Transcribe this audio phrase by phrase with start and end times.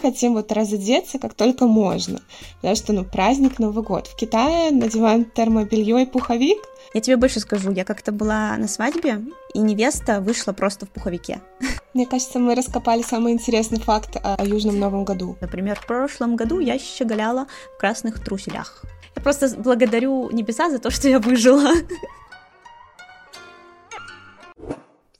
[0.00, 2.20] хотим вот разодеться как только можно,
[2.56, 4.06] потому что, ну, праздник Новый год.
[4.06, 6.58] В Китае надеваем термобелье и пуховик.
[6.94, 9.22] Я тебе больше скажу, я как-то была на свадьбе,
[9.54, 11.40] и невеста вышла просто в пуховике.
[11.94, 15.36] Мне кажется, мы раскопали самый интересный факт о Южном Новом году.
[15.40, 17.46] Например, в прошлом году я щеголяла
[17.76, 18.84] в красных труселях.
[19.16, 21.72] Я просто благодарю небеса за то, что я выжила.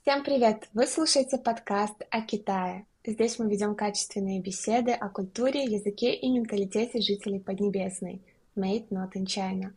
[0.01, 0.67] Всем привет!
[0.73, 2.85] Вы слушаете подкаст о Китае.
[3.03, 8.21] Здесь мы ведем качественные беседы о культуре, языке и менталитете жителей Поднебесной.
[8.55, 9.71] Made not in China.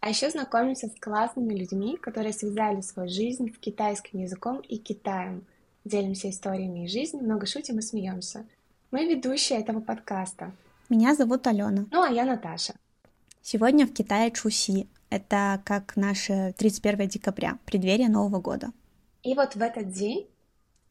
[0.00, 5.44] А еще знакомимся с классными людьми, которые связали свою жизнь с китайским языком и Китаем.
[5.84, 8.46] Делимся историями из жизни, много шутим и смеемся.
[8.90, 10.52] Мы ведущие этого подкаста.
[10.88, 11.84] Меня зовут Алена.
[11.90, 12.74] Ну, а я Наташа.
[13.42, 14.88] Сегодня в Китае Чуси.
[15.10, 18.72] Это как наше 31 декабря, преддверие Нового года.
[19.22, 20.26] И вот в этот день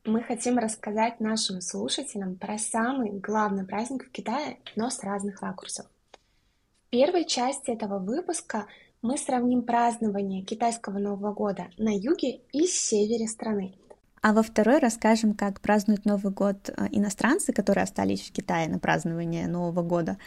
[0.10, 5.86] мы хотим рассказать нашим слушателям про самый главный праздник в Китае, но с разных ракурсов.
[6.88, 8.66] В первой части этого выпуска
[9.04, 13.76] мы сравним празднование китайского Нового года на юге и севере страны.
[14.22, 18.80] А во второй расскажем, как празднуют Новый год э, иностранцы, которые остались в Китае на
[18.80, 20.18] празднование Нового года,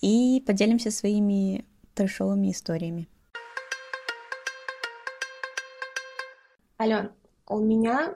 [0.00, 3.08] и поделимся своими трешовыми историями.
[6.80, 7.12] Ален,
[7.46, 8.14] у меня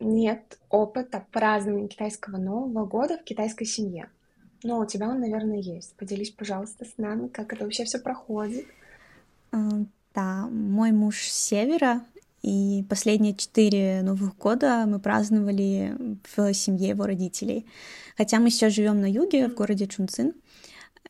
[0.00, 4.08] нет опыта празднования китайского Нового года в китайской семье.
[4.62, 5.94] Но у тебя он, наверное, есть.
[5.94, 8.66] Поделись, пожалуйста, с нами, как это вообще все проходит.
[9.52, 12.02] Да, мой муж с севера,
[12.42, 15.96] и последние четыре Новых года мы праздновали
[16.34, 17.66] в семье его родителей.
[18.16, 20.34] Хотя мы сейчас живем на юге, в городе Чунцин,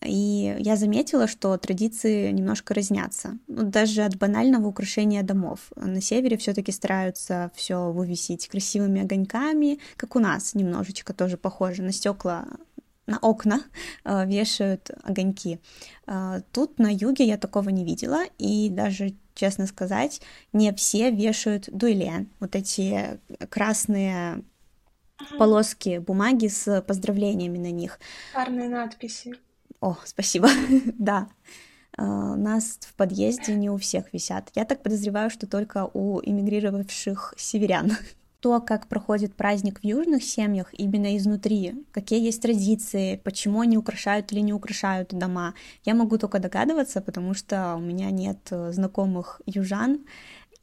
[0.02, 3.38] и я заметила, что традиции немножко разнятся.
[3.48, 5.72] Ну, даже от банального украшения домов.
[5.76, 11.82] На севере все-таки стараются все вывесить красивыми огоньками, как у нас немножечко тоже похоже.
[11.82, 12.46] На стекла
[13.06, 13.62] на окна
[14.04, 15.58] э, вешают огоньки.
[16.06, 20.20] Э, тут на юге я такого не видела, и даже, честно сказать,
[20.52, 24.44] не все вешают дуэлен, вот эти красные
[25.38, 27.98] полоски бумаги с поздравлениями на них.
[28.34, 29.34] Парные надписи.
[29.80, 30.48] О, спасибо,
[30.98, 31.28] да.
[31.96, 34.50] Э, у нас в подъезде не у всех висят.
[34.54, 37.92] Я так подозреваю, что только у эмигрировавших северян.
[38.40, 44.30] То, как проходит праздник в южных семьях именно изнутри, какие есть традиции, почему они украшают
[44.30, 49.40] или не украшают дома, я могу только догадываться, потому что у меня нет э, знакомых
[49.46, 50.04] южан,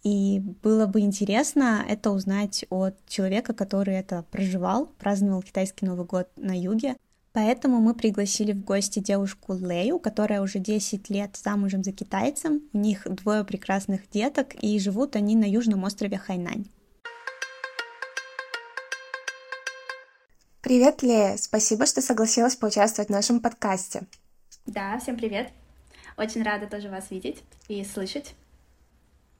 [0.03, 6.29] и было бы интересно это узнать от человека, который это проживал, праздновал китайский Новый год
[6.37, 6.95] на юге,
[7.35, 12.61] Поэтому мы пригласили в гости девушку Лею, которая уже 10 лет замужем за китайцем.
[12.71, 16.63] У них двое прекрасных деток, и живут они на южном острове Хайнань.
[20.61, 21.35] Привет, Лея!
[21.35, 24.03] Спасибо, что согласилась поучаствовать в нашем подкасте.
[24.65, 25.49] Да, всем привет!
[26.17, 28.33] Очень рада тоже вас видеть и слышать.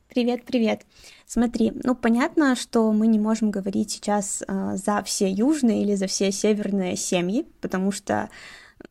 [0.10, 0.86] Привет, привет.
[1.26, 6.08] Смотри, ну понятно, что мы не можем говорить сейчас э, за все южные или за
[6.08, 8.30] все северные семьи, потому что,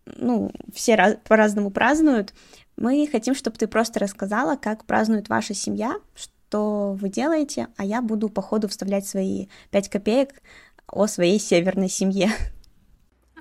[0.04, 2.34] ну, все раз, по-разному празднуют.
[2.76, 8.02] Мы хотим, чтобы ты просто рассказала, как празднует ваша семья, что вы делаете, а я
[8.02, 10.42] буду по ходу вставлять свои пять копеек
[10.88, 12.30] о своей северной семье.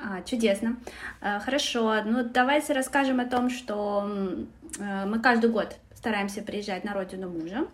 [0.05, 0.77] А, чудесно.
[1.21, 2.03] А, хорошо.
[2.03, 4.05] Ну, давайте расскажем о том, что
[4.77, 7.65] э, мы каждый год стараемся приезжать на родину мужа,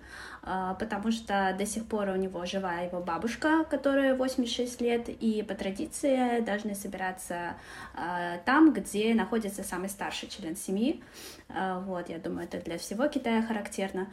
[0.78, 5.56] потому что до сих пор у него жива его бабушка, которая 86 лет, и по
[5.56, 7.56] традиции должны собираться
[7.96, 11.02] а, там, где находится самый старший член семьи.
[11.50, 14.08] А, вот, я думаю, это для всего Китая характерно.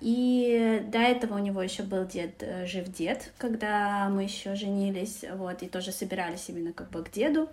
[0.00, 5.24] И до этого у него еще был дед, э, жив дед, когда мы еще женились,
[5.34, 7.48] вот, и тоже собирались именно как бы к деду.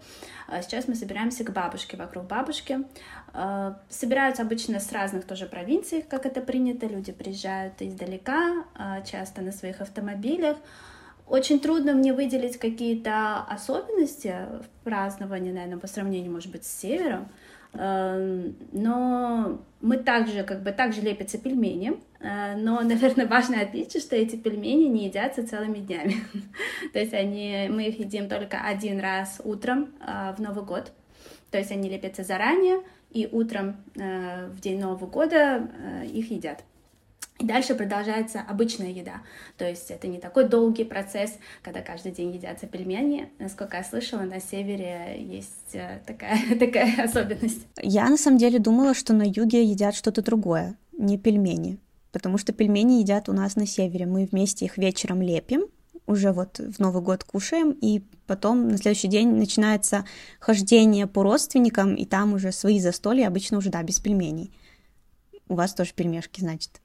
[0.62, 2.80] Сейчас мы собираемся к бабушке, вокруг бабушки.
[3.90, 8.64] Собираются обычно с разных тоже провинций, как это принято, люди приезжают издалека,
[9.06, 10.58] часто на своих автомобилях.
[11.28, 17.28] Очень трудно мне выделить какие-то особенности в праздновании, наверное, по сравнению, может быть, с севером.
[17.74, 24.36] Но мы также, как бы, также лепятся пельмени, э, но, наверное, важное отличие, что эти
[24.36, 26.16] пельмени не едятся целыми днями.
[26.94, 30.92] То есть они, мы их едим только один раз утром э, в Новый год.
[31.52, 32.82] То есть они лепятся заранее,
[33.12, 35.70] и утром э, в день Нового года
[36.04, 36.64] их едят.
[37.40, 39.22] И дальше продолжается обычная еда.
[39.58, 43.30] То есть это не такой долгий процесс, когда каждый день едятся пельмени.
[43.38, 47.68] Насколько я слышала, на севере есть э, такая, такая особенность.
[47.82, 51.78] Я на самом деле думала, что на юге едят что-то другое, не пельмени.
[52.12, 54.08] Потому что пельмени едят у нас на севере.
[54.08, 55.68] Мы вместе их вечером лепим,
[56.08, 60.06] уже вот в Новый год кушаем, и потом на следующий день начинается
[60.40, 64.52] хождение по родственникам, и там уже свои застолья, обычно уже, да, без пельменей.
[65.50, 66.82] У вас тоже пельмешки, значит.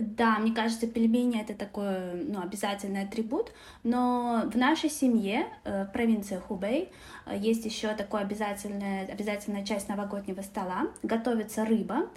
[0.00, 3.52] Да, мне кажется, пельмени это такой ну, обязательный атрибут,
[3.82, 6.90] но в нашей семье, э, в провинции Хубей,
[7.26, 10.86] э, есть еще такая обязательная, обязательная часть новогоднего стола.
[11.02, 12.08] Готовится рыба,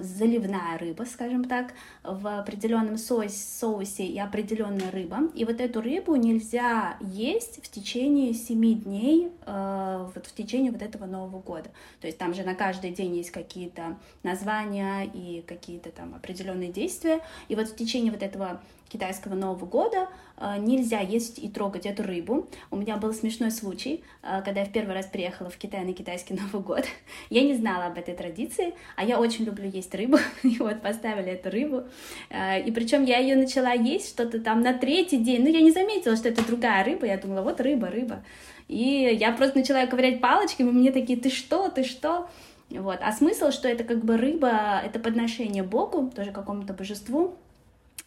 [0.00, 1.72] заливная рыба, скажем так,
[2.02, 5.30] в определенном соусе, и определенная рыба.
[5.34, 10.82] И вот эту рыбу нельзя есть в течение семи дней, э, вот в течение вот
[10.82, 11.70] этого Нового года.
[12.00, 17.20] То есть там же на каждый день есть какие-то названия и какие-то там определенные действия.
[17.48, 22.02] И вот в течение вот этого китайского Нового года э, нельзя есть и трогать эту
[22.02, 22.48] рыбу.
[22.70, 25.92] У меня был смешной случай, э, когда я в первый раз приехала в Китай на
[25.92, 26.84] китайский Новый год.
[27.30, 31.32] Я не знала об этой традиции, а я очень люблю есть рыбу, и вот поставили
[31.32, 31.84] эту рыбу.
[32.30, 35.72] Э, и причем я ее начала есть что-то там на третий день, ну я не
[35.72, 38.22] заметила, что это другая рыба, я думала, вот рыба, рыба.
[38.68, 42.28] И я просто начала ковырять палочками, и мне такие, ты что, ты что?
[42.70, 42.98] Вот.
[43.00, 47.36] А смысл, что это как бы рыба, это подношение Богу, тоже какому-то божеству,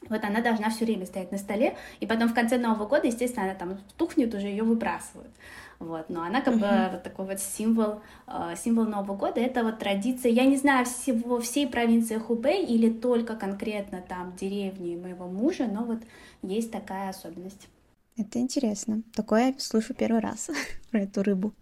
[0.08, 3.46] вот она должна все время стоять на столе, и потом в конце Нового года, естественно,
[3.46, 5.32] она там тухнет, уже ее выбрасывают.
[5.80, 9.80] Вот, но она как бы вот такой вот символ, э, символ Нового года, это вот
[9.80, 15.68] традиция, я не знаю, всего, всей провинции Хубэй или только конкретно там деревни моего мужа,
[15.68, 16.00] но вот
[16.42, 17.70] есть такая особенность.
[18.18, 19.04] Это интересно.
[19.14, 20.50] Такое я слышу первый раз
[20.92, 21.54] про эту рыбу.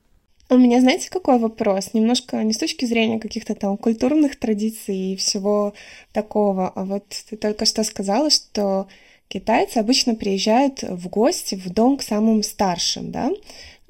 [0.50, 1.94] У меня, знаете, какой вопрос?
[1.94, 5.74] Немножко не с точки зрения каких-то там культурных традиций и всего
[6.14, 8.88] такого, а вот ты только что сказала, что
[9.28, 13.30] китайцы обычно приезжают в гости в дом к самым старшим, да,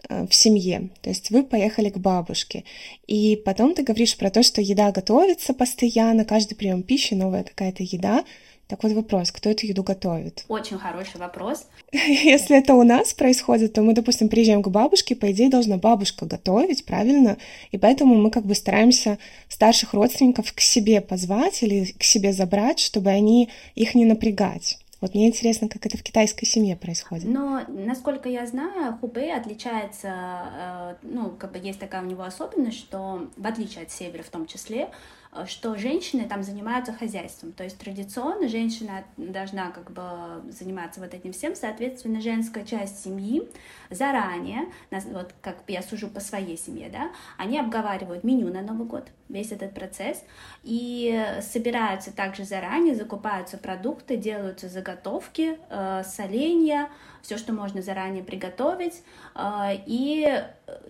[0.10, 0.90] э, в семье.
[1.02, 2.64] То есть вы поехали к бабушке.
[3.06, 7.84] И потом ты говоришь про то, что еда готовится постоянно, каждый прием пищи, новая какая-то
[7.84, 8.26] еда.
[8.68, 10.44] Так вот вопрос, кто эту еду готовит?
[10.50, 11.68] Очень хороший вопрос.
[11.92, 16.26] Если это у нас происходит, то мы, допустим, приезжаем к бабушке, по идее, должна бабушка
[16.26, 17.38] готовить, правильно?
[17.72, 22.80] И поэтому мы как бы стараемся старших родственников к себе позвать или к себе забрать,
[22.80, 24.80] чтобы они их не напрягать.
[25.00, 27.26] Вот мне интересно, как это в китайской семье происходит.
[27.26, 32.80] Но, насколько я знаю, Хубэй отличается, э, ну, как бы есть такая у него особенность,
[32.80, 34.90] что, в отличие от севера в том числе,
[35.46, 37.52] что женщины там занимаются хозяйством.
[37.52, 41.56] То есть традиционно женщина должна как бы заниматься вот этим всем.
[41.56, 43.48] Соответственно, женская часть семьи
[43.90, 44.66] заранее,
[45.12, 49.52] вот как я сужу по своей семье, да, они обговаривают меню на Новый год, весь
[49.52, 50.24] этот процесс,
[50.64, 56.90] и собираются также заранее, закупаются продукты, делаются заготовки, э, соленья,
[57.22, 59.04] все, что можно заранее приготовить,
[59.36, 60.44] э, и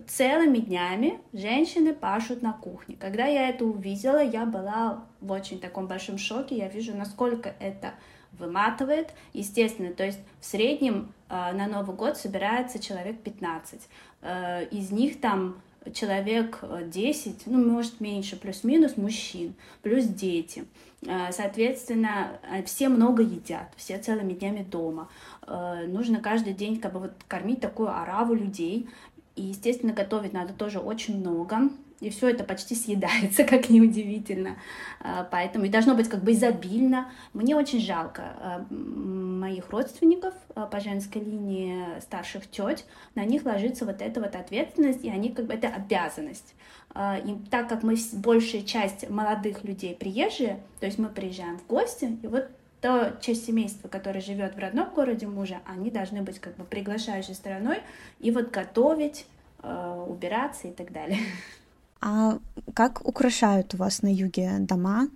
[0.06, 2.96] целыми днями женщины пашут на кухне.
[2.98, 7.94] Когда я это увидела, я была в очень таком большом шоке, я вижу, насколько это
[8.32, 13.88] выматывает, естественно, то есть в среднем э, на Новый год собирается человек 15,
[14.22, 15.60] э, из них там
[15.92, 20.64] человек 10, ну, может, меньше, плюс-минус мужчин, плюс дети.
[21.02, 25.08] Э, соответственно, э, все много едят, все целыми днями дома.
[25.46, 28.88] Э, нужно каждый день как бы вот кормить такую ораву людей.
[29.36, 34.56] И, естественно, готовить надо тоже очень много и все это почти съедается, как неудивительно.
[35.00, 37.10] А, поэтому и должно быть как бы изобильно.
[37.32, 42.84] Мне очень жалко а, моих родственников а, по женской линии старших теть.
[43.14, 46.54] На них ложится вот эта вот ответственность, и они как бы это обязанность.
[46.96, 52.18] И так как мы большая часть молодых людей приезжие, то есть мы приезжаем в гости,
[52.22, 52.48] и вот
[52.80, 57.34] то часть семейства, которая живет в родном городе мужа, они должны быть как бы приглашающей
[57.34, 57.82] стороной
[58.20, 59.26] и вот готовить,
[59.62, 61.18] убираться и так далее.
[62.00, 62.38] А
[62.74, 65.08] как украшают у вас на юге дома?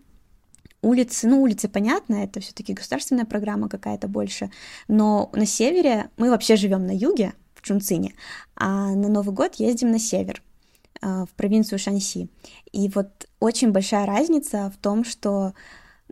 [0.82, 4.50] Улицы, ну, улицы, понятно, это все-таки государственная программа какая-то больше,
[4.88, 8.14] но на севере мы вообще живем на юге, в Чунцине,
[8.56, 10.42] а на Новый год ездим на север,
[11.00, 12.28] а, в провинцию Шанси.
[12.72, 15.54] И вот очень большая разница в том, что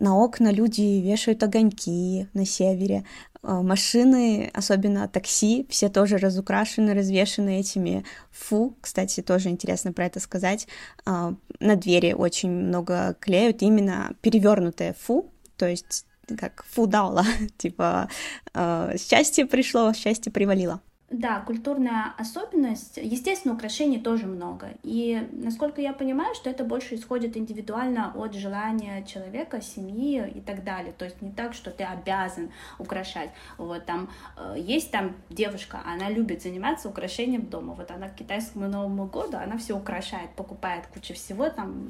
[0.00, 3.04] на окна люди вешают огоньки на севере,
[3.42, 8.76] а, машины, особенно такси, все тоже разукрашены, развешены этими фу.
[8.80, 10.66] Кстати, тоже интересно про это сказать.
[11.06, 16.06] А, на двери очень много клеют именно перевернутое фу, то есть
[16.38, 17.24] как фу дала,
[17.58, 18.08] типа
[18.52, 20.80] а, счастье пришло, счастье привалило.
[21.10, 22.96] Да, культурная особенность.
[22.96, 24.68] Естественно, украшений тоже много.
[24.84, 30.62] И, насколько я понимаю, что это больше исходит индивидуально от желания человека, семьи и так
[30.62, 30.92] далее.
[30.96, 33.30] То есть не так, что ты обязан украшать.
[33.58, 37.74] Вот там э, есть там девушка, она любит заниматься украшением дома.
[37.74, 41.88] Вот она к китайскому Новому году, она все украшает, покупает кучу всего, там,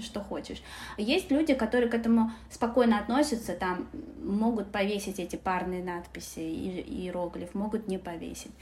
[0.00, 0.62] что хочешь.
[0.96, 3.88] Есть люди, которые к этому спокойно относятся, там,
[4.22, 8.52] могут повесить эти парные надписи, иероглиф, могут не повесить.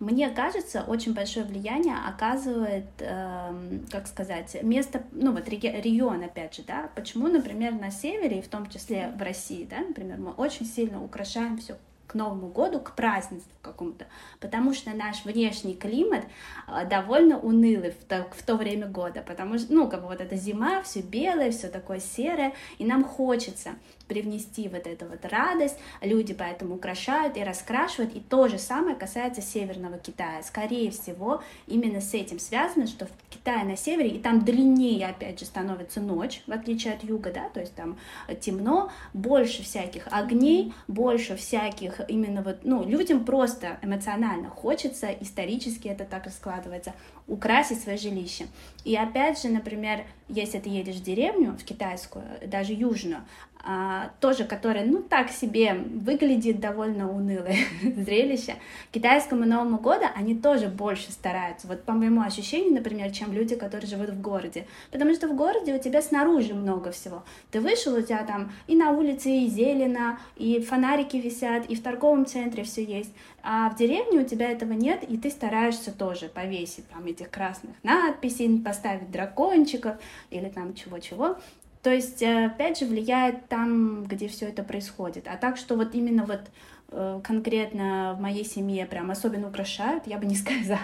[0.00, 6.62] Мне кажется, очень большое влияние оказывает, э, как сказать, место, ну вот регион, опять же,
[6.62, 10.66] да, почему, например, на севере, и в том числе в России, да, например, мы очень
[10.66, 14.06] сильно украшаем все к Новому году, к празднеству какому-то,
[14.40, 16.24] потому что наш внешний климат
[16.68, 20.20] э, довольно унылый в то, в то время года, потому что, ну, как бы вот
[20.20, 23.70] эта зима, все белое, все такое серое, и нам хочется
[24.06, 29.40] привнести вот эту вот радость, люди поэтому украшают и раскрашивают, и то же самое касается
[29.40, 30.42] Северного Китая.
[30.42, 35.40] Скорее всего, именно с этим связано, что в Китае на севере, и там длиннее, опять
[35.40, 37.96] же, становится ночь, в отличие от юга, да, то есть там
[38.40, 46.04] темно, больше всяких огней, больше всяких именно вот, ну, людям просто эмоционально хочется, исторически это
[46.04, 46.92] так раскладывается,
[47.26, 48.46] украсить свое жилище.
[48.84, 53.22] И опять же, например, если ты едешь в деревню, в китайскую, даже южную,
[53.66, 58.56] а, тоже, которая, ну, так себе выглядит довольно унылое зрелище.
[58.90, 63.54] К китайскому Новому году они тоже больше стараются, вот по моему ощущению, например, чем люди,
[63.56, 64.66] которые живут в городе.
[64.90, 67.24] Потому что в городе у тебя снаружи много всего.
[67.50, 71.82] Ты вышел, у тебя там и на улице и зелено, и фонарики висят, и в
[71.82, 73.14] торговом центре все есть.
[73.42, 77.72] А в деревне у тебя этого нет, и ты стараешься тоже повесить там этих красных
[77.82, 79.96] надписей, поставить дракончиков
[80.30, 81.38] или там чего-чего.
[81.82, 85.28] То есть, э, опять же, влияет там, где все это происходит.
[85.28, 86.40] А так, что вот именно вот
[86.88, 90.80] э, конкретно в моей семье прям особенно украшают, я бы не сказала.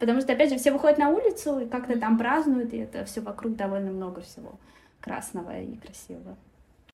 [0.00, 3.20] Потому что, опять же, все выходят на улицу и как-то там празднуют, и это все
[3.20, 4.58] вокруг довольно много всего
[5.00, 6.36] красного и красивого.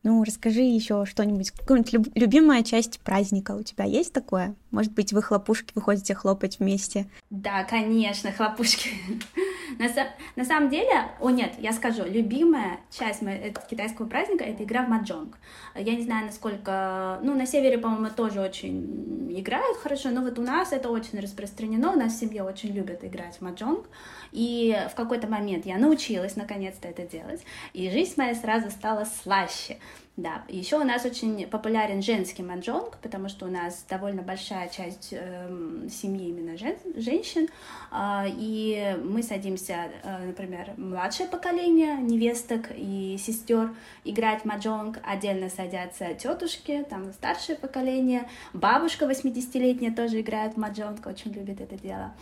[0.03, 1.53] Ну, расскажи еще что-нибудь.
[1.53, 4.57] Какая-нибудь любимая часть праздника у тебя есть такое?
[4.73, 7.07] Может быть, вы хлопушки выходите хлопать вместе?
[7.31, 8.91] Да, конечно, хлопушки.
[9.79, 9.89] на,
[10.35, 14.89] на самом деле, о нет, я скажу, любимая часть этого китайского праздника— это игра в
[14.89, 15.39] маджонг.
[15.77, 17.21] Я не знаю, насколько...
[17.23, 21.93] Ну, на севере, по-моему, тоже очень играют хорошо, но вот у нас это очень распространено,
[21.93, 23.87] у нас в семье очень любят играть в маджонг.
[24.33, 27.43] И в какой-то момент я научилась наконец-то это делать,
[27.73, 29.79] и жизнь моя сразу стала слаще.
[30.19, 35.09] Да, еще у нас очень популярен женский манджонг, потому что у нас довольно большая часть
[35.13, 37.49] э, семьи именно жен, женщин,
[37.91, 43.71] э, и мы садимся, э, например, младшее поколение невесток и сестер
[44.05, 51.33] играть маджонг, отдельно садятся тетушки, там старшее поколение, бабушка 80-летняя тоже играет в маджонг, очень
[51.33, 52.13] любит это дело.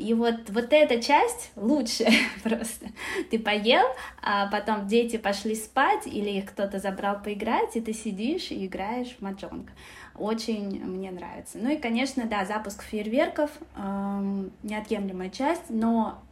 [0.00, 2.06] И вот, вот эта часть лучше
[2.42, 2.86] просто.
[3.30, 3.84] Ты поел,
[4.22, 9.14] а потом дети пошли спать, или их кто-то забрал поиграть, и ты сидишь и играешь
[9.18, 9.70] в маджонг.
[10.16, 11.58] Очень мне нравится.
[11.58, 16.22] Ну и, конечно, да, запуск фейерверков эм, неотъемлемая часть, но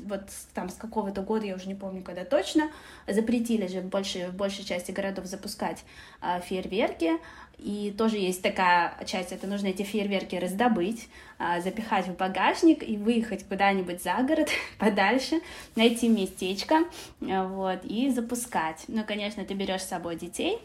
[0.00, 0.22] вот
[0.54, 2.70] там с какого-то года, я уже не помню, когда точно,
[3.06, 5.84] запретили же в большей, в большей части городов запускать
[6.20, 7.12] э, фейерверки,
[7.58, 11.08] и тоже есть такая часть, это нужно эти фейерверки раздобыть,
[11.38, 15.40] э, запихать в багажник и выехать куда-нибудь за город, подальше,
[15.76, 16.84] найти местечко,
[17.20, 18.84] э, вот, и запускать.
[18.88, 20.58] Ну, конечно, ты берешь с собой детей,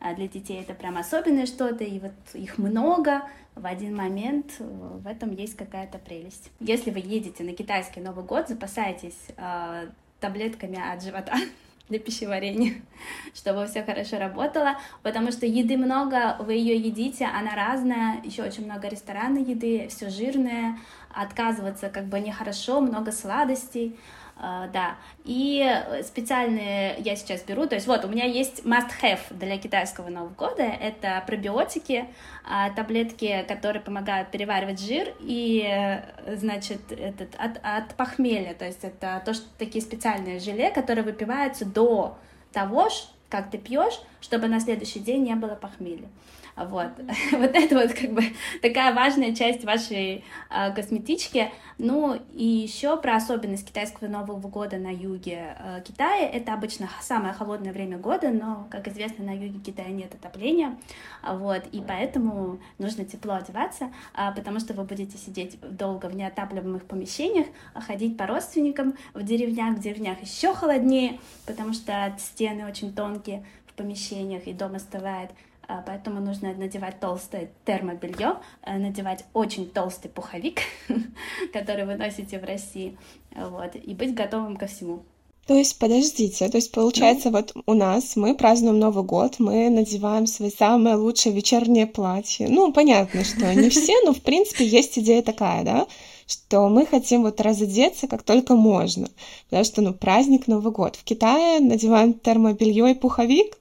[0.00, 3.22] а для детей это прям особенное что-то, и вот их много,
[3.56, 6.50] в один момент э, в этом есть какая-то прелесть.
[6.60, 9.88] Если вы едете на китайский Новый год, запасайтесь э,
[10.20, 11.34] таблетками от живота
[11.88, 12.74] для пищеварения,
[13.34, 18.64] чтобы все хорошо работало, потому что еды много, вы ее едите, она разная, еще очень
[18.64, 20.78] много ресторанной еды, все жирное,
[21.14, 23.96] отказываться как бы нехорошо, много сладостей,
[24.38, 25.66] да, и
[26.04, 30.62] специальные я сейчас беру, то есть вот у меня есть must-have для китайского Нового года,
[30.62, 32.06] это пробиотики,
[32.44, 36.00] uh, таблетки, которые помогают переваривать жир, и,
[36.34, 41.64] значит, этот, от, от похмелья, то есть это то, что такие специальные желе, которые выпиваются
[41.64, 42.18] до
[42.52, 42.88] того,
[43.28, 46.08] как ты пьешь, чтобы на следующий день не было похмелья.
[46.56, 46.90] Вот,
[47.32, 48.22] вот это вот как бы
[48.62, 51.52] такая важная часть вашей э, косметички.
[51.78, 56.26] Ну и еще про особенность китайского Нового года на юге э, Китая.
[56.26, 60.76] Это обычно самое холодное время года, но, как известно, на юге Китая нет отопления,
[61.22, 66.86] вот, и поэтому нужно тепло одеваться, э, потому что вы будете сидеть долго в неотапливаемых
[66.86, 73.44] помещениях, ходить по родственникам в деревнях, в деревнях еще холоднее, потому что стены очень тонкие
[73.66, 75.30] в помещениях, и дом остывает.
[75.68, 80.60] А, поэтому нужно надевать толстое термобелье, э, надевать очень толстый пуховик,
[81.52, 82.96] который вы носите в России,
[83.34, 85.02] вот, и быть готовым ко всему.
[85.46, 90.26] То есть, подождите, то есть, получается, вот у нас мы празднуем Новый год, мы надеваем
[90.26, 92.48] свои самые лучшие вечерние платья.
[92.48, 95.86] Ну, понятно, что не все, но, в принципе, есть идея такая, да,
[96.26, 99.08] что мы хотим вот разодеться как только можно,
[99.48, 100.96] потому что, ну, праздник Новый год.
[100.96, 103.56] В Китае надеваем термобелье и пуховик,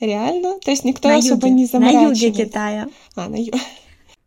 [0.00, 0.58] реально?
[0.60, 2.24] То есть никто на особо юге, не заморачивается?
[2.24, 2.88] На юге Китая.
[3.14, 3.58] А, на юге.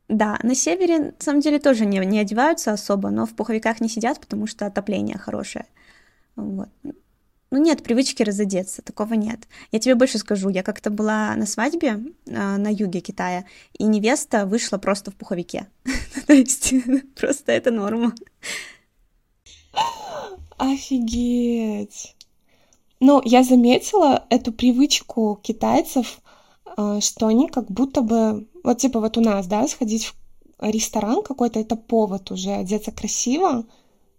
[0.10, 3.88] Да, на севере, на самом деле, тоже не, не одеваются особо, но в пуховиках не
[3.88, 5.68] сидят, потому что отопление хорошее.
[6.36, 6.70] Вот.
[7.52, 9.48] Ну, нет привычки разодеться, такого нет.
[9.72, 13.46] Я тебе больше скажу, я как-то была на свадьбе э, на юге Китая,
[13.78, 15.68] и невеста вышла просто в пуховике.
[16.28, 16.74] То есть
[17.16, 18.14] просто это норма.
[20.58, 22.16] Офигеть!
[23.00, 26.20] Ну, я заметила эту привычку китайцев,
[26.78, 30.16] э, что они как будто бы, вот типа вот у нас, да, сходить в
[30.60, 33.66] ресторан какой-то, это повод уже одеться красиво,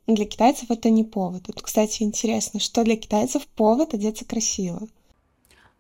[0.07, 1.47] для китайцев это не повод.
[1.47, 4.89] Вот, кстати, интересно, что для китайцев повод одеться красиво?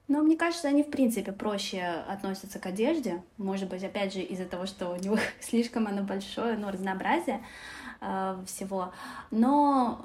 [0.09, 3.23] Ну, мне кажется, они, в принципе, проще относятся к одежде.
[3.38, 7.40] Может быть, опять же, из-за того, что у них слишком оно большое, ну, разнообразие
[8.00, 8.92] э, всего.
[9.30, 10.04] Но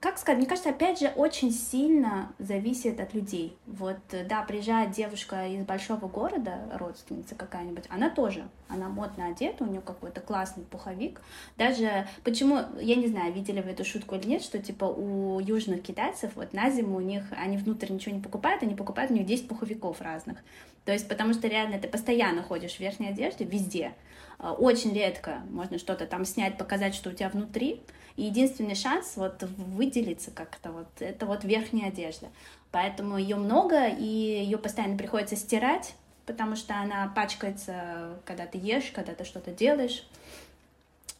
[0.00, 3.56] как сказать, мне кажется, опять же, очень сильно зависит от людей.
[3.66, 3.98] Вот,
[4.28, 9.80] да, приезжает девушка из большого города, родственница какая-нибудь, она тоже, она модно одета, у нее
[9.80, 11.20] какой-то классный пуховик.
[11.56, 15.82] Даже, почему, я не знаю, видели вы эту шутку или нет, что, типа, у южных
[15.82, 19.26] китайцев, вот, на зиму у них, они внутрь ничего не покупают, они покупают у них
[19.26, 20.38] 10 пуховиков разных.
[20.84, 23.92] То есть, потому что реально ты постоянно ходишь в верхней одежде везде.
[24.38, 27.82] А, очень редко можно что-то там снять, показать, что у тебя внутри.
[28.16, 32.28] И единственный шанс вот выделиться как-то вот это вот верхняя одежда.
[32.70, 35.94] Поэтому ее много, и ее постоянно приходится стирать,
[36.26, 40.04] потому что она пачкается, когда ты ешь, когда ты что-то делаешь.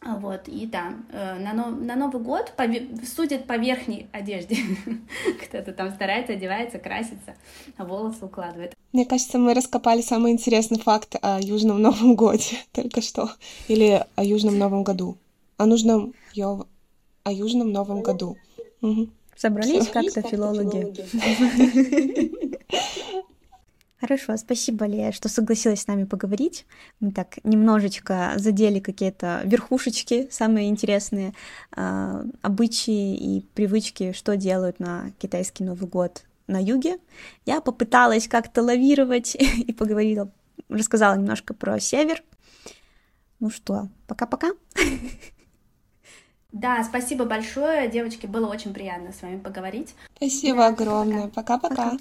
[0.05, 2.65] Вот, и да, э, на, на Новый год по,
[3.05, 4.57] судят по верхней одежде.
[5.45, 7.35] Кто-то там старается, одевается, красится,
[7.77, 8.73] волосы укладывает.
[8.91, 13.29] Мне кажется, мы раскопали самый интересный факт о Южном Новом Годе только что.
[13.67, 15.17] Или о Южном Новом Году.
[15.57, 16.67] О нужном Йов
[17.23, 18.37] о Южном Новом году.
[18.81, 19.09] Угу.
[19.35, 20.93] Собрались как-то филологи.
[23.99, 26.65] Хорошо, спасибо, Лея, что согласилась с нами поговорить.
[26.99, 31.33] Мы так немножечко задели какие-то верхушечки, самые интересные
[31.73, 36.97] э, обычаи и привычки, что делают на китайский Новый год на юге.
[37.45, 40.29] Я попыталась как-то лавировать и поговорила,
[40.67, 42.21] рассказала немножко про север.
[43.39, 44.51] Ну что, пока-пока.
[46.53, 49.95] Да, спасибо большое, девочки, было очень приятно с вами поговорить.
[50.15, 51.97] Спасибо да, огромное, пока-пока.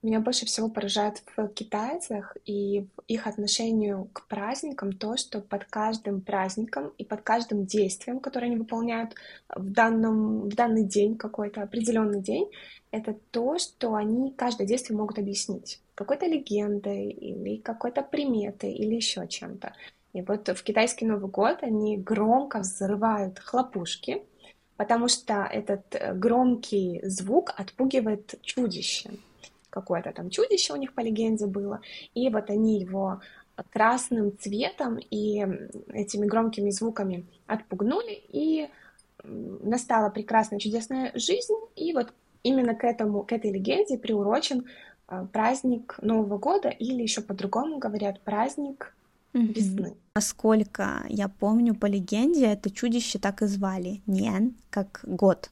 [0.00, 5.66] Меня больше всего поражает в китайцах и в их отношению к праздникам то, что под
[5.66, 9.14] каждым праздником и под каждым действием, которое они выполняют
[9.54, 12.50] в, данном, в данный день, какой-то определенный день,
[12.90, 19.26] это то, что они каждое действие могут объяснить какой-то легендой или какой-то приметой или еще
[19.26, 19.74] чем-то.
[20.16, 24.22] И вот в китайский Новый год они громко взрывают хлопушки,
[24.78, 29.10] потому что этот э, громкий звук отпугивает чудище.
[29.68, 31.82] Какое-то там чудище у них по легенде было.
[32.14, 33.20] И вот они его
[33.74, 35.46] красным цветом и
[35.92, 38.70] этими громкими звуками отпугнули, и
[39.22, 41.56] настала прекрасная чудесная жизнь.
[41.74, 44.64] И вот именно к, этому, к этой легенде приурочен
[45.08, 48.94] э, праздник Нового года, или еще по-другому говорят, праздник
[49.38, 49.94] весны.
[50.14, 55.50] Насколько я помню по легенде, это чудище так и звали Нен, как год.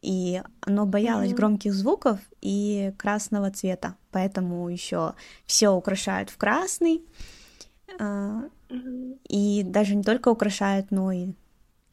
[0.00, 1.36] И оно боялось mm-hmm.
[1.36, 7.02] громких звуков и красного цвета, поэтому еще все украшают в красный.
[7.98, 9.18] Mm-hmm.
[9.28, 11.32] И даже не только украшают, но и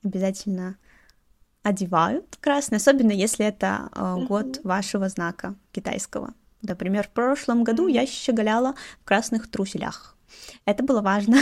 [0.03, 0.77] обязательно
[1.63, 4.25] одевают красный, особенно если это mm-hmm.
[4.27, 6.33] год вашего знака китайского.
[6.61, 10.14] Например, в прошлом году я щеголяла в красных труселях.
[10.65, 11.37] Это было важно.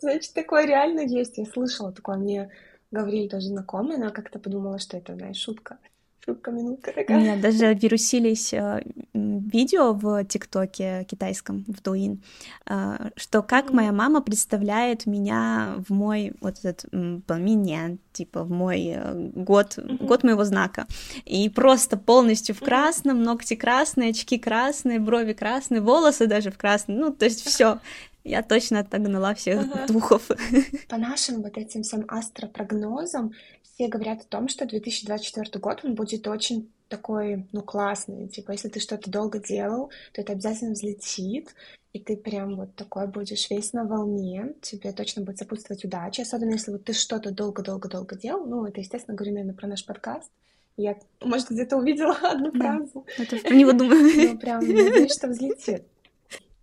[0.00, 1.38] Значит, такое реально есть.
[1.38, 2.16] Я слышала такое.
[2.16, 2.50] Мне
[2.90, 5.78] говорили тоже знакомые, но как-то подумала, что это, знаешь, шутка
[6.24, 7.20] шутка минутка такая.
[7.20, 8.82] Нет, даже вирусились э,
[9.12, 12.22] видео в ТикТоке китайском, в Дуин,
[12.66, 18.94] э, что как моя мама представляет меня в мой вот этот меня, типа в мой
[18.96, 20.86] э, год, год моего знака.
[21.24, 26.98] И просто полностью в красном, ногти красные, очки красные, брови красные, волосы даже в красном,
[26.98, 27.80] ну, то есть все
[28.24, 29.86] Я точно отогнала всех ага.
[29.86, 30.30] духов.
[30.88, 33.32] По нашим вот этим всем астропрогнозам
[33.62, 38.28] все говорят о том, что 2024 год он будет очень такой, ну, классный.
[38.28, 41.54] Типа, если ты что-то долго делал, то это обязательно взлетит,
[41.92, 46.52] и ты прям вот такой будешь весь на волне, тебе точно будет сопутствовать удача, особенно
[46.52, 50.30] если вот ты что-то долго-долго-долго делал, ну, это, естественно, говорю, наверное, про наш подкаст,
[50.76, 53.06] я, может, где-то увидела одну фразу.
[53.18, 54.32] Да, это про него думаю.
[54.32, 55.84] Ну, прям, надеюсь, что взлетит.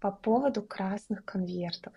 [0.02, 1.94] По поводу красных конвертов.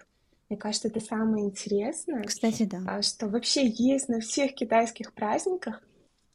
[0.48, 2.22] Мне кажется, это самое интересное.
[2.22, 2.82] Кстати, да.
[2.86, 5.82] А, что вообще есть на всех китайских праздниках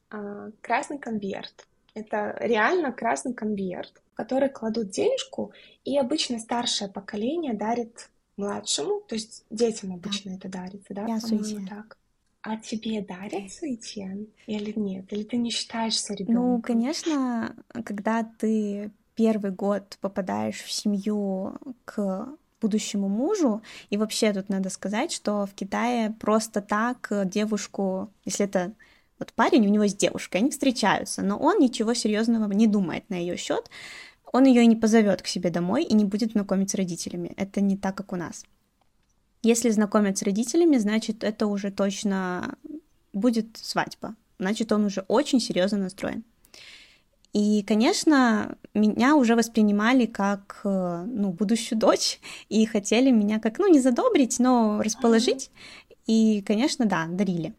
[0.09, 1.67] а, красный конверт.
[1.93, 5.53] Это реально красный конверт, в который кладут денежку,
[5.83, 10.37] и обычно старшее поколение дарит младшему, то есть детям обычно да.
[10.37, 11.01] это дарится, да?
[11.07, 11.97] Я По-моему, так.
[12.41, 15.11] А тебе дарят суетен или нет?
[15.11, 16.35] Или ты не считаешься ребенком?
[16.35, 17.55] Ну, конечно,
[17.85, 22.29] когда ты первый год попадаешь в семью к
[22.61, 23.61] будущему мужу.
[23.89, 28.71] И вообще тут надо сказать, что в Китае просто так девушку, если это
[29.19, 33.15] вот парень, у него есть девушка, они встречаются, но он ничего серьезного не думает на
[33.15, 33.69] ее счет,
[34.31, 37.33] он ее не позовет к себе домой и не будет знакомить с родителями.
[37.35, 38.45] Это не так, как у нас.
[39.43, 42.55] Если знакомят с родителями, значит, это уже точно
[43.11, 44.15] будет свадьба.
[44.39, 46.23] Значит, он уже очень серьезно настроен.
[47.33, 53.71] И, конечно, меня уже воспринимали как э, ну, будущую дочь и хотели меня как, ну,
[53.71, 55.51] не задобрить, но расположить.
[56.07, 57.53] И, конечно, да, дарили.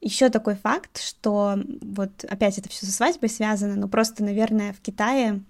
[0.00, 4.80] Еще такой факт, что вот опять это все со свадьбой связано, но просто, наверное, в
[4.80, 5.42] Китае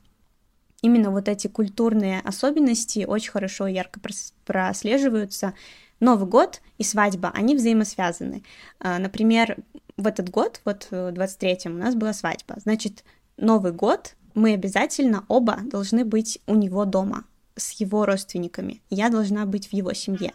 [0.82, 4.00] именно вот эти культурные особенности очень хорошо и ярко
[4.44, 5.54] прослеживаются.
[5.98, 8.42] Новый год и свадьба, они взаимосвязаны.
[8.80, 9.56] А, например,
[9.96, 12.56] в этот год, вот в 23-м, у нас была свадьба.
[12.58, 13.04] Значит,
[13.44, 17.24] Новый год мы обязательно оба должны быть у него дома
[17.56, 18.80] с его родственниками.
[18.88, 20.32] Я должна быть в его семье.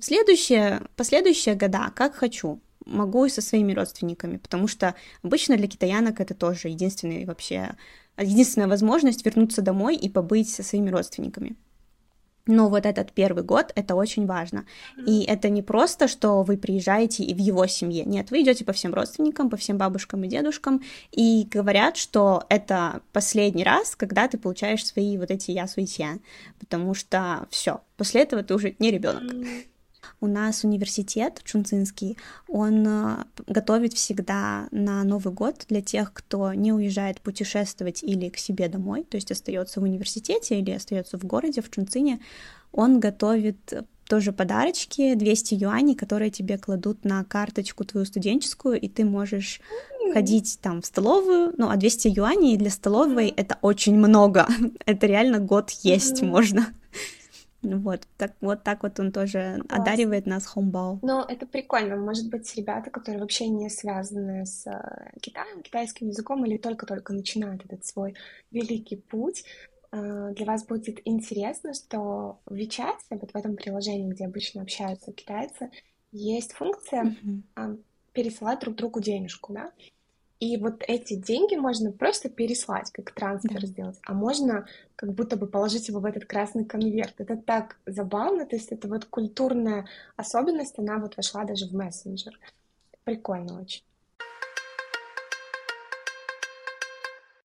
[0.00, 5.68] В следующие, последующие года, как хочу, могу и со своими родственниками, потому что обычно для
[5.68, 7.76] китаянок это тоже единственный вообще,
[8.18, 11.54] единственная возможность вернуться домой и побыть со своими родственниками.
[12.48, 14.64] Но вот этот первый год это очень важно.
[15.06, 18.04] И это не просто, что вы приезжаете и в его семье.
[18.04, 20.80] Нет, вы идете по всем родственникам, по всем бабушкам и дедушкам,
[21.12, 26.18] и говорят, что это последний раз, когда ты получаешь свои вот эти я суетья,
[26.58, 29.22] потому что все, после этого ты уже не ребенок.
[30.20, 32.16] У нас университет Чунцинский,
[32.48, 38.38] он э, готовит всегда на Новый год для тех, кто не уезжает путешествовать или к
[38.38, 42.20] себе домой, то есть остается в университете или остается в городе, в Чунцине,
[42.72, 49.04] он готовит тоже подарочки, 200 юаней, которые тебе кладут на карточку твою студенческую, и ты
[49.04, 49.60] можешь
[50.12, 54.48] ходить там в столовую, ну, а 200 юаней для столовой это очень много,
[54.86, 56.66] это реально год есть можно.
[57.62, 59.80] Вот так, вот так вот он тоже Класс.
[59.80, 61.00] одаривает нас хомбао.
[61.02, 61.96] Но это прикольно.
[61.96, 67.64] Может быть, ребята, которые вообще не связаны с э, Китаем, китайским языком или только-только начинают
[67.64, 68.14] этот свой
[68.52, 69.44] великий путь,
[69.90, 75.12] э, для вас будет интересно, что в WeChat, вот в этом приложении, где обычно общаются
[75.12, 75.70] китайцы,
[76.12, 77.16] есть функция
[77.56, 77.82] mm-hmm.
[78.12, 79.72] пересылать друг другу денежку, да?
[80.40, 83.66] И вот эти деньги можно просто переслать, как трансфер да.
[83.66, 87.14] сделать, а можно как будто бы положить его в этот красный конверт.
[87.18, 92.38] Это так забавно, то есть это вот культурная особенность, она вот вошла даже в мессенджер.
[93.02, 93.82] Прикольно очень.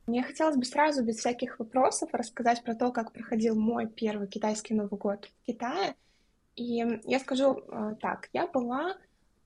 [0.06, 4.76] Мне хотелось бы сразу, без всяких вопросов, рассказать про то, как проходил мой первый китайский
[4.76, 5.96] Новый год в Китае.
[6.56, 8.98] И я скажу э, так, я была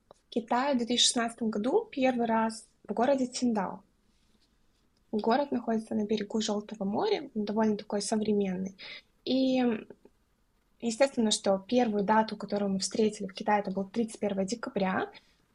[0.08, 3.80] в Китае в 2016 году первый раз в городе Тиндао.
[5.12, 8.76] Город находится на берегу Желтого моря, довольно такой современный.
[9.24, 9.62] И
[10.80, 15.10] естественно, что первую дату, которую мы встретили в Китае, это был 31 декабря.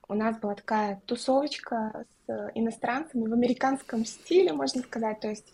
[0.07, 5.19] У нас была такая тусовочка с иностранцами в американском стиле, можно сказать.
[5.19, 5.51] То есть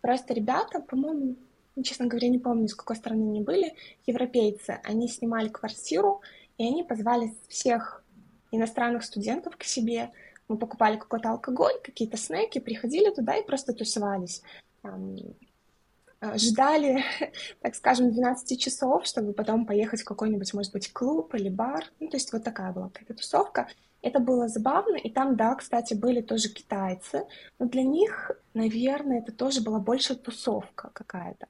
[0.00, 1.36] просто ребята, по-моему,
[1.76, 3.74] ну, честно говоря, не помню, с какой стороны они были,
[4.06, 4.80] европейцы.
[4.84, 6.22] Они снимали квартиру,
[6.58, 8.04] и они позвали всех
[8.52, 10.10] иностранных студентов к себе,
[10.50, 14.42] мы покупали какой-то алкоголь, какие-то снеки, приходили туда и просто тусовались.
[14.82, 17.04] Э, ждали,
[17.62, 21.84] так скажем, 12 часов, чтобы потом поехать в какой-нибудь, может быть, клуб или бар.
[22.00, 23.68] Ну, то есть вот такая была какая-то тусовка.
[24.02, 27.26] Это было забавно, и там, да, кстати, были тоже китайцы,
[27.58, 31.46] но для них, наверное, это тоже была больше тусовка какая-то.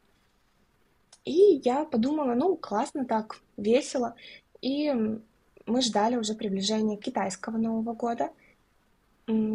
[1.24, 4.14] И я подумала, ну, классно так, весело.
[4.60, 4.92] И
[5.64, 8.30] мы ждали уже приближения китайского Нового года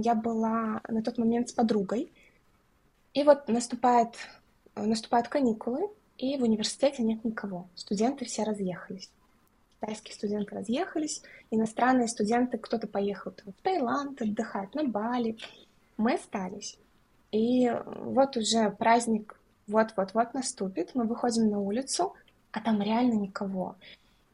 [0.02, 2.12] я была на тот момент с подругой.
[3.14, 4.16] И вот наступает,
[4.76, 7.68] наступают каникулы, и в университете нет никого.
[7.76, 9.10] Студенты все разъехались.
[9.80, 15.38] Китайские студенты разъехались, иностранные студенты, кто-то поехал в Таиланд отдыхать, на Бали.
[15.98, 16.78] Мы остались.
[17.32, 22.14] И вот уже праздник вот-вот-вот наступит, мы выходим на улицу,
[22.52, 23.76] а там реально никого.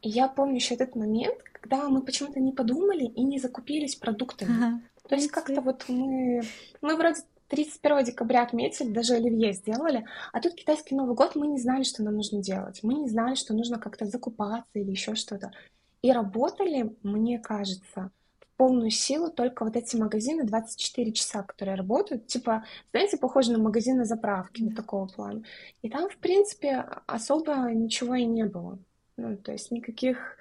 [0.02, 4.56] И я помню еще этот момент, когда мы почему-то не подумали и не закупились продуктами.
[4.56, 4.80] Ага.
[5.08, 6.42] То есть как-то вот мы,
[6.80, 11.58] мы вроде 31 декабря отметили, даже оливье сделали, а тут китайский Новый год, мы не
[11.58, 12.80] знали, что нам нужно делать.
[12.82, 15.52] Мы не знали, что нужно как-то закупаться или еще что-то.
[16.00, 18.10] И работали, мне кажется,
[18.40, 23.58] в полную силу только вот эти магазины 24 часа, которые работают, типа, знаете, похоже на
[23.58, 25.42] магазины заправки, вот такого плана.
[25.82, 28.78] И там, в принципе, особо ничего и не было.
[29.18, 30.38] Ну, то есть никаких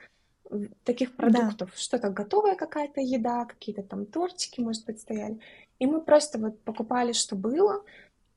[0.83, 1.69] таких продуктов.
[1.71, 1.77] Да.
[1.77, 5.39] Что-то готовая какая-то еда, какие-то там тортики, может быть, стояли.
[5.79, 7.83] И мы просто вот покупали, что было.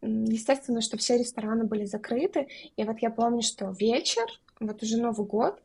[0.00, 2.48] Естественно, что все рестораны были закрыты.
[2.76, 4.26] И вот я помню, что вечер,
[4.60, 5.60] вот уже Новый год,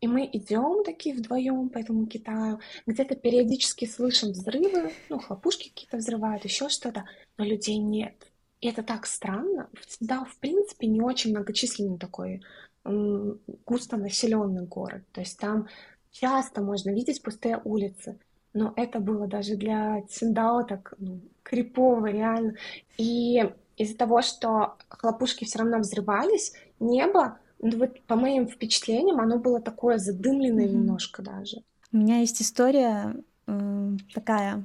[0.00, 5.96] и мы идем такие вдвоем по этому Китаю, где-то периодически слышим взрывы, ну, хлопушки какие-то
[5.96, 7.04] взрывают, еще что-то,
[7.36, 8.14] но людей нет.
[8.60, 9.68] И это так странно.
[10.00, 12.42] Да, в принципе, не очень многочисленный такой
[13.66, 15.02] густонаселенный город.
[15.12, 15.68] То есть там
[16.10, 18.18] часто можно видеть пустые улицы.
[18.54, 22.54] Но это было даже для Циндао так ну, крипово, реально.
[22.96, 29.38] И из-за того, что хлопушки все равно взрывались, небо, ну, вот по моим впечатлениям, оно
[29.38, 30.72] было такое задымленное mm-hmm.
[30.72, 31.62] немножко даже.
[31.92, 33.14] У меня есть история
[33.46, 34.64] э, такая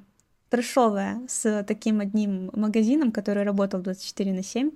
[0.54, 4.70] трэшовая с таким одним магазином, который работал 24 на 7.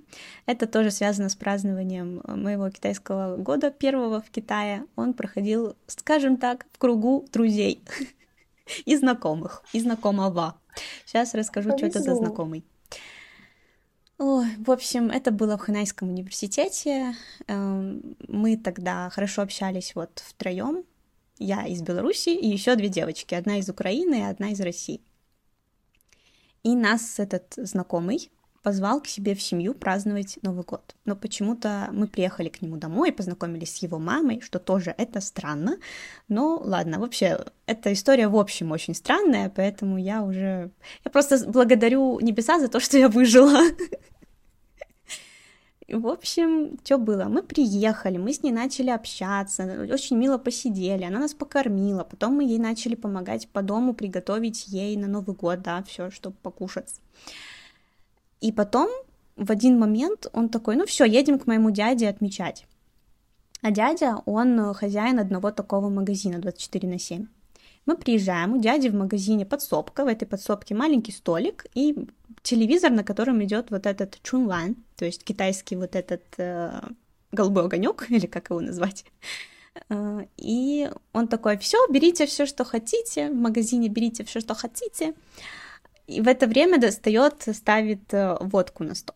[0.47, 4.87] Это тоже связано с празднованием моего китайского года первого в Китае.
[4.95, 7.83] Он проходил, скажем так, в кругу друзей
[8.85, 10.59] и знакомых, и знакомого.
[11.05, 11.89] Сейчас расскажу, Повезло.
[11.89, 12.65] что это за знакомый.
[14.17, 17.13] Ой, в общем, это было в Ханайском университете.
[17.45, 20.85] Эм, мы тогда хорошо общались вот втроем.
[21.37, 23.35] Я из Беларуси и еще две девочки.
[23.35, 25.01] Одна из Украины и одна из России.
[26.67, 28.30] И нас этот знакомый
[28.62, 30.97] позвал к себе в семью праздновать Новый год.
[31.06, 35.77] Но почему-то мы приехали к нему домой, познакомились с его мамой, что тоже это странно.
[36.27, 40.69] Но ладно, вообще, эта история в общем очень странная, поэтому я уже...
[41.06, 43.62] Я просто благодарю небеса за то, что я выжила.
[45.89, 47.26] В общем, что было?
[47.26, 52.43] Мы приехали, мы с ней начали общаться, очень мило посидели, она нас покормила, потом мы
[52.43, 57.00] ей начали помогать по дому приготовить ей на Новый год, да, все, чтобы покушать.
[58.41, 58.89] И потом
[59.38, 62.67] в один момент он такой, ну все, едем к моему дяде отмечать.
[63.62, 67.28] А дядя, он хозяин одного такого магазина 24 на 7.
[67.88, 71.95] Мы приезжаем, у дяди в магазине подсобка, в этой подсобке маленький столик и
[72.43, 76.82] телевизор, на котором идет вот этот чунлан, то есть китайский вот этот э,
[77.32, 79.06] голубой огонек, или как его назвать.
[79.89, 85.13] Э, и он такой, все, берите все, что хотите, в магазине берите все, что хотите.
[86.08, 89.15] И в это время достает, ставит э, водку на стол.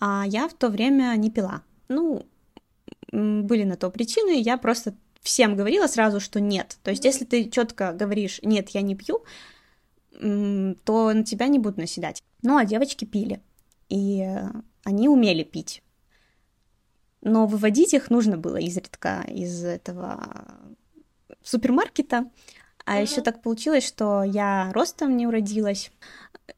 [0.00, 1.62] А я в то время не пила.
[1.86, 2.26] Ну,
[3.12, 6.78] были на то причины, я просто всем говорила сразу, что нет.
[6.82, 9.24] То есть, если ты четко говоришь, нет, я не пью,
[10.20, 12.22] то на тебя не будут наседать.
[12.42, 13.40] Ну, а девочки пили,
[13.88, 14.26] и
[14.84, 15.82] они умели пить.
[17.20, 20.44] Но выводить их нужно было изредка из этого
[21.42, 22.30] супермаркета.
[22.84, 23.02] А uh-huh.
[23.02, 25.90] еще так получилось, что я ростом не уродилась.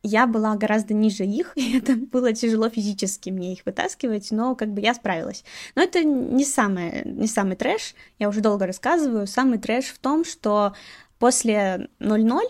[0.02, 4.72] Я была гораздо ниже их, и это было тяжело физически мне их вытаскивать, но как
[4.72, 5.44] бы я справилась.
[5.74, 9.26] Но это не, самое, не самый трэш, я уже долго рассказываю.
[9.26, 10.74] Самый трэш в том, что
[11.18, 12.40] после 0-0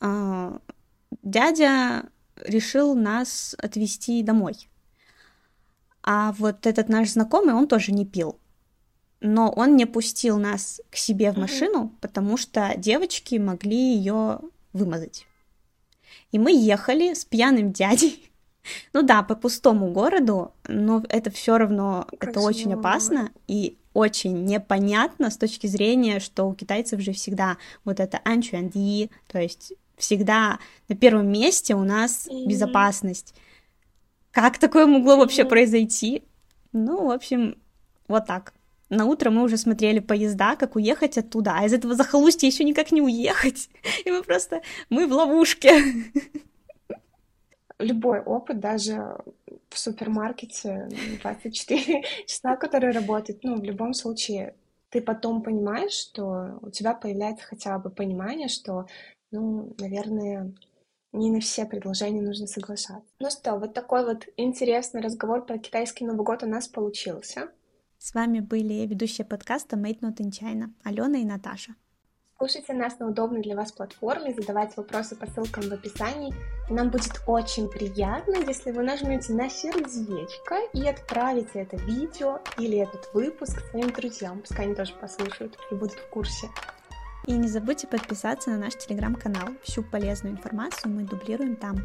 [0.00, 0.58] э,
[1.22, 2.04] дядя
[2.44, 4.68] решил нас отвезти домой.
[6.02, 8.40] А вот этот наш знакомый, он тоже не пил
[9.20, 14.40] но он не пустил нас к себе в машину, потому что девочки могли ее
[14.72, 15.26] вымазать.
[16.32, 18.26] И мы ехали с пьяным дядей.
[18.92, 24.44] Ну да, по пустому городу, но это все равно как это очень опасно и очень
[24.44, 30.58] непонятно с точки зрения, что у китайцев же всегда вот это анчуанди, то есть всегда
[30.88, 32.46] на первом месте у нас mm-hmm.
[32.46, 33.34] безопасность.
[34.30, 36.22] Как такое могло вообще произойти?
[36.72, 37.56] Ну, в общем,
[38.08, 38.52] вот так.
[38.90, 42.90] На утро мы уже смотрели поезда, как уехать оттуда, а из этого захолустья еще никак
[42.90, 43.70] не уехать.
[44.04, 45.80] И мы просто, мы в ловушке.
[47.78, 49.16] Любой опыт, даже
[49.68, 50.88] в супермаркете
[51.22, 54.54] 24 часа, который работает, ну, в любом случае,
[54.90, 58.86] ты потом понимаешь, что у тебя появляется хотя бы понимание, что,
[59.30, 60.52] ну, наверное,
[61.12, 63.08] не на все предложения нужно соглашаться.
[63.20, 67.50] Ну что, вот такой вот интересный разговор про китайский Новый год у нас получился.
[68.02, 71.74] С вами были ведущие подкаста Made Not in China Алена и Наташа.
[72.38, 76.32] Слушайте нас на удобной для вас платформе, задавайте вопросы по ссылкам в описании.
[76.70, 83.06] Нам будет очень приятно, если вы нажмете на сердечко и отправите это видео или этот
[83.12, 84.40] выпуск своим друзьям.
[84.40, 86.48] Пускай они тоже послушают и будут в курсе.
[87.26, 89.48] И не забудьте подписаться на наш телеграм-канал.
[89.62, 91.76] Всю полезную информацию мы дублируем там.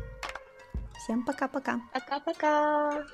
[0.97, 1.82] Всем пока-пока.
[1.91, 3.06] Пока-пока.